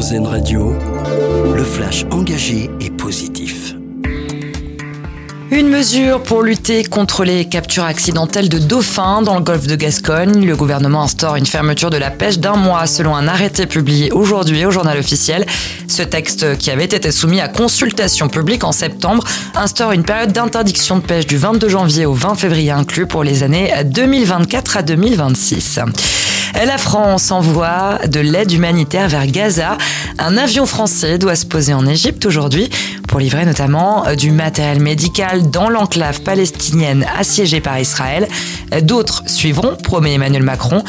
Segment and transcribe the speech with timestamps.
[0.00, 0.72] Radio,
[1.54, 3.74] le flash engagé et positif.
[5.50, 10.46] Une mesure pour lutter contre les captures accidentelles de dauphins dans le golfe de Gascogne.
[10.46, 14.64] Le gouvernement instaure une fermeture de la pêche d'un mois selon un arrêté publié aujourd'hui
[14.64, 15.44] au journal officiel.
[15.86, 19.24] Ce texte, qui avait été soumis à consultation publique en septembre,
[19.54, 23.42] instaure une période d'interdiction de pêche du 22 janvier au 20 février inclus pour les
[23.42, 25.80] années 2024 à 2026.
[26.54, 29.78] La France envoie de l'aide humanitaire vers Gaza.
[30.18, 32.68] Un avion français doit se poser en Égypte aujourd'hui
[33.08, 38.28] pour livrer notamment du matériel médical dans l'enclave palestinienne assiégée par Israël.
[38.82, 40.84] D'autres suivront, promet Emmanuel Macron.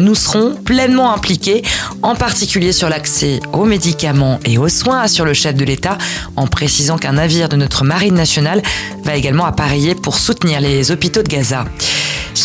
[0.00, 1.62] Nous serons pleinement impliqués,
[2.02, 5.98] en particulier sur l'accès aux médicaments et aux soins, assure le chef de l'État,
[6.36, 8.62] en précisant qu'un navire de notre marine nationale
[9.04, 11.64] va également appareiller pour soutenir les hôpitaux de Gaza.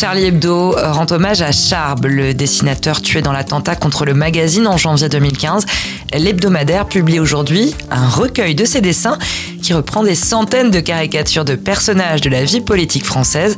[0.00, 4.76] Charlie Hebdo rend hommage à Charb, le dessinateur tué dans l'attentat contre le magazine en
[4.76, 5.66] janvier 2015.
[6.16, 9.18] L'hebdomadaire publie aujourd'hui un recueil de ses dessins
[9.60, 13.56] qui reprend des centaines de caricatures de personnages de la vie politique française.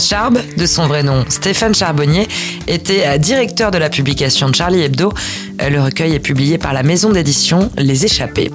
[0.00, 2.26] Charb, de son vrai nom Stéphane Charbonnier,
[2.66, 5.12] était directeur de la publication de Charlie Hebdo.
[5.70, 8.50] Le recueil est publié par la maison d'édition Les Échappés.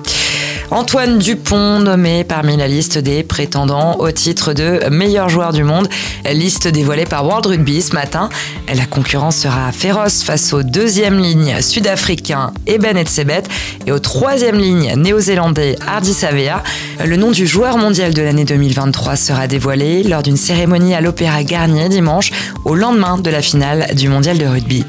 [0.71, 5.89] Antoine Dupont nommé parmi la liste des prétendants au titre de meilleur joueur du monde.
[6.31, 8.29] Liste dévoilée par World Rugby ce matin.
[8.73, 13.49] La concurrence sera féroce face aux deuxième ligne sud-africain Eben Etzebeth
[13.85, 16.63] et aux troisième ligne néo-zélandais Hardy Savea.
[17.03, 21.43] Le nom du joueur mondial de l'année 2023 sera dévoilé lors d'une cérémonie à l'Opéra
[21.43, 22.31] Garnier dimanche
[22.63, 24.85] au lendemain de la finale du mondial de rugby.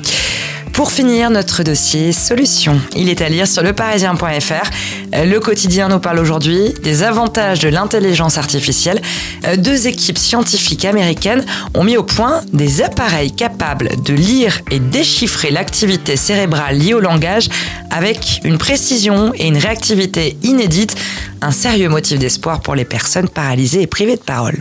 [0.72, 2.80] Pour finir, notre dossier solution.
[2.96, 4.70] Il est à lire sur leparisien.fr.
[5.12, 9.00] Le quotidien nous parle aujourd'hui des avantages de l'intelligence artificielle.
[9.58, 15.50] Deux équipes scientifiques américaines ont mis au point des appareils capables de lire et déchiffrer
[15.50, 17.48] l'activité cérébrale liée au langage
[17.90, 20.96] avec une précision et une réactivité inédites.
[21.42, 24.60] Un sérieux motif d'espoir pour les personnes paralysées et privées de parole